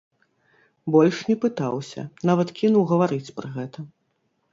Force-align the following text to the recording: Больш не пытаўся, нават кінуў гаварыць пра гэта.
Больш 0.95 1.19
не 1.29 1.35
пытаўся, 1.43 2.01
нават 2.31 2.53
кінуў 2.61 2.87
гаварыць 2.93 3.33
пра 3.37 3.47
гэта. 3.59 3.85